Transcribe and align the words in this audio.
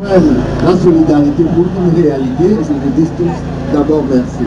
La 0.00 0.76
solidarité 0.76 1.42
pour 1.42 1.66
une 1.66 1.90
réalité, 2.00 2.56
je 2.62 2.72
vous 2.72 2.90
dis 2.96 3.10
tous 3.16 3.36
d'abord 3.72 4.04
merci. 4.08 4.46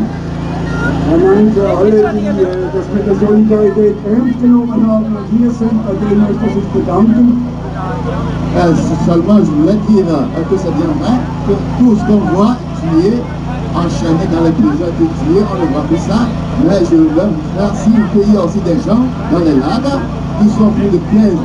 Euh, 8.55 8.73
seulement, 9.05 9.39
je 9.39 9.51
voulais 9.51 9.75
dire 9.89 10.05
euh, 10.07 10.41
que 10.49 10.55
c'est 10.57 10.71
bien 10.71 10.87
que 11.45 11.53
tout 11.79 11.97
ce 11.97 12.03
qu'on 12.05 12.23
voit 12.33 12.55
tuer, 12.79 13.19
enchaîné 13.75 14.25
dans 14.31 14.43
les 14.45 14.51
prisons, 14.51 14.91
que 14.97 15.03
tuer, 15.03 15.43
on 15.51 15.55
ne 15.59 15.67
voit 15.73 15.85
que 15.89 15.97
ça. 15.97 16.19
Mais 16.65 16.79
je 16.89 16.95
veux 16.95 17.09
vous 17.09 17.11
faire 17.57 17.73
qu'il 18.13 18.33
y 18.33 18.37
a 18.37 18.41
aussi 18.41 18.59
des 18.59 18.79
gens 18.87 19.03
dans 19.33 19.39
les 19.39 19.59
lagers 19.59 19.99
qui 20.39 20.47
sont 20.47 20.69
plus 20.69 20.87
de 20.87 20.99
15, 21.11 21.35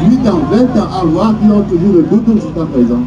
18 0.00 0.28
ans, 0.30 0.40
20 0.50 0.80
ans 0.80 0.88
à 0.98 1.04
voir, 1.04 1.34
qui 1.38 1.50
ont 1.50 1.60
toujours 1.60 1.94
le 1.96 2.02
doute 2.04 2.24
jusqu'à 2.36 2.64
présent. 2.64 3.04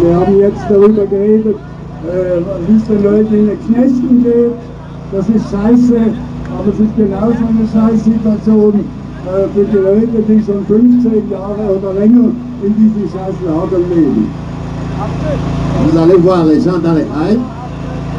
Wir 0.00 0.14
haben 0.14 0.38
jetzt 0.38 0.64
darüber 0.68 1.06
geredet, 1.06 1.56
äh, 1.56 2.40
wie 2.66 2.76
es 2.76 2.84
den 2.84 3.02
Leuten 3.02 3.34
in 3.34 3.46
den 3.48 3.58
Knästen 3.66 4.22
geht. 4.22 4.52
Das 5.12 5.28
ist 5.28 5.50
scheiße, 5.50 5.96
aber 6.58 6.68
es 6.72 6.80
ist 6.80 6.96
genauso 6.96 7.42
eine 7.48 7.66
Scheißsituation 7.72 8.74
äh, 8.74 9.48
für 9.54 9.64
die 9.64 9.76
Leute, 9.76 10.22
die 10.28 10.42
schon 10.44 10.66
15 10.66 11.30
Jahre 11.30 11.78
oder 11.78 11.92
länger 11.94 12.30
in 12.62 12.74
diesen 12.76 13.08
scheiß 13.10 13.36
Lagern 13.46 13.88
leben. 13.90 14.26
Vous 15.84 15.98
allez 15.98 16.16
voir 16.16 16.44
les 16.46 16.60
gens 16.60 16.78
dans 16.82 16.94
les 16.94 17.06
Halles, 17.14 17.38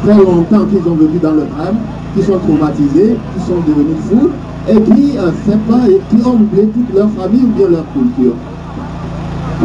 très 0.04 0.14
longtemps 0.14 0.64
qu'ils 0.70 0.86
ont 0.90 0.96
vécu 0.96 1.18
dans 1.20 1.32
le 1.32 1.42
Halles, 1.58 1.76
qui 2.14 2.22
sont 2.22 2.38
traumatisés, 2.38 3.16
qui 3.34 3.40
sont 3.46 3.60
devenus 3.66 3.98
fous, 4.08 4.30
et 4.68 4.80
qui, 4.80 5.18
euh, 5.18 5.30
pas, 5.68 5.88
et 5.88 6.00
qui 6.10 6.24
ont 6.26 6.34
oublié 6.34 6.66
toute 6.68 6.94
leur 6.94 7.08
famille 7.10 7.42
ou 7.44 7.58
bien 7.58 7.68
leur 7.68 7.84
culture. 7.92 8.34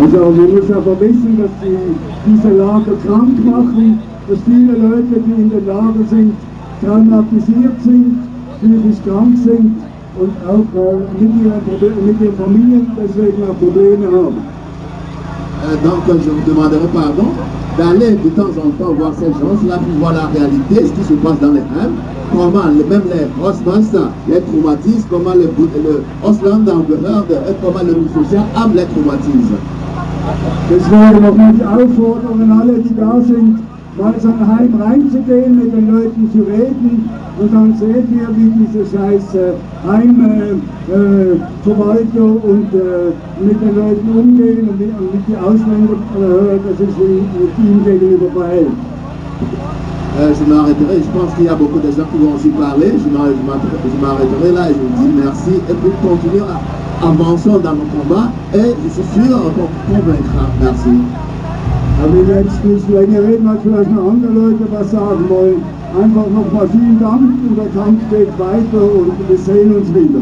Also 0.01 0.33
wir 0.35 0.47
müssen 0.47 0.73
aber 0.73 0.99
wissen, 0.99 1.37
dass 1.37 1.51
die, 1.61 1.77
diese 2.25 2.49
Lager 2.57 2.95
krank 3.05 3.45
machen, 3.45 3.99
dass 4.27 4.39
viele 4.45 4.73
Leute, 4.73 5.21
die 5.25 5.41
in 5.41 5.49
den 5.49 5.67
Lager 5.67 6.03
sind, 6.09 6.33
traumatisiert 6.81 7.81
sind, 7.83 8.17
psychisch 8.59 9.01
krank 9.05 9.37
sind 9.43 9.75
und 10.19 10.31
auch 10.47 10.65
äh, 10.77 11.21
mit, 11.21 11.31
ihren, 11.43 12.05
mit 12.05 12.21
ihren 12.21 12.35
Familien 12.35 12.87
deswegen 12.97 13.43
auch 13.43 13.57
Probleme 13.59 14.05
haben. 14.07 14.37
Euh, 15.63 15.77
donc 15.83 16.03
je 16.07 16.29
vous 16.29 16.43
demanderai 16.45 16.87
pardon 16.93 17.27
d'aller 17.77 18.11
de 18.15 18.29
temps 18.29 18.53
en 18.57 18.69
temps 18.77 18.93
voir 18.93 19.13
ces 19.17 19.31
gens-là 19.31 19.77
pour 19.77 19.99
voir 19.99 20.13
la 20.13 20.27
réalité, 20.27 20.85
ce 20.87 20.91
qui 20.91 21.03
se 21.07 21.13
passe 21.13 21.39
dans 21.39 21.53
les 21.53 21.61
Halles, 21.61 21.95
comment 22.31 22.65
même 22.65 23.03
les 23.09 23.27
Ostmans 23.43 24.09
les 24.27 24.41
traumatisent, 24.41 25.05
comment 25.09 25.33
le, 25.33 25.49
le 25.83 26.03
Ostlandbehörde 26.23 27.31
et 27.31 27.53
comment 27.63 27.83
le 27.83 27.95
Sozialamt 28.13 28.73
les 28.75 28.85
traumatise. 28.85 29.51
Deswegen 30.69 31.21
noch 31.21 31.35
die 31.35 31.65
Aufforderung 31.65 32.41
an 32.41 32.51
alle, 32.61 32.79
die 32.79 32.95
da 32.95 33.19
sind, 33.21 33.59
mal 33.97 34.13
so 34.19 34.29
ein 34.29 34.47
Heim 34.47 34.73
reinzugehen, 34.81 35.55
mit 35.55 35.73
den 35.73 35.91
Leuten 35.91 36.29
zu 36.31 36.39
reden. 36.39 37.09
Und 37.39 37.53
dann 37.53 37.73
seht 37.77 38.09
ihr, 38.13 38.29
wie 38.35 38.51
diese 38.61 38.85
scheiß 38.85 39.35
äh, 39.35 39.53
Heimverwalter 39.87 42.27
und 42.51 42.69
äh, 42.73 43.11
mit 43.43 43.59
den 43.61 43.75
Leuten 43.75 44.07
umgehen 44.15 44.69
und, 44.69 44.79
mit- 44.79 44.97
und 44.97 45.27
den 45.27 45.37
Ausländern, 45.37 46.01
äh, 46.15 46.57
das 46.69 46.79
ist 46.87 46.97
wie 46.99 47.21
mit 47.41 47.53
ihnen 47.57 47.81
gegenüber 47.83 48.29
verhält. 48.39 48.75
Euh, 50.15 50.31
je 50.31 50.45
m'arrêterai, 50.45 50.99
je 51.01 51.09
pense 51.09 51.33
qu'il 51.35 51.45
y 51.45 51.49
a 51.49 51.55
beaucoup 51.55 51.79
de 51.79 51.89
gens 51.89 52.05
qui 52.11 52.19
vont 52.23 52.33
aussi 52.35 52.49
parler, 52.49 52.93
je 53.03 53.09
m'arrêterai 53.09 54.51
là 54.53 54.69
et 54.69 54.75
je 54.75 54.79
vous 54.79 54.93
dis 55.01 55.11
merci. 55.17 55.53
Et 55.67 55.73
pour 55.73 55.91
continuer 56.07 56.41
à 56.41 56.61
avancer 57.03 57.49
dans 57.63 57.73
nos 57.73 57.89
combats 57.91 58.31
et 58.53 58.73
je 58.83 58.89
suis 58.89 59.03
sûr 59.13 59.37
qu'on 59.55 59.93
convaincra. 59.93 60.45
Merci. 60.61 61.01
Aber 62.03 62.17
jetzt 62.17 62.65
nicht 62.65 62.89
länger 62.89 63.21
reden, 63.23 63.47
weil 63.47 63.59
vielleicht 63.63 63.91
noch 63.91 64.09
andere 64.09 64.31
Leute 64.31 64.67
was 64.71 64.91
sagen 64.91 65.29
wollen. 65.29 65.63
Einfach 65.95 66.27
nochmal 66.27 66.67
vielen 66.69 66.99
Dank 66.99 67.21
und 67.21 67.55
der 67.55 67.67
Kampf 67.67 68.01
geht 68.09 68.39
weiter 68.39 68.83
und 68.83 69.13
wir 69.29 69.37
sehen 69.37 69.75
uns 69.75 69.89
wieder. 69.93 70.21